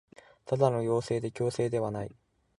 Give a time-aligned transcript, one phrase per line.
[0.47, 2.11] ただの要請で強制ではない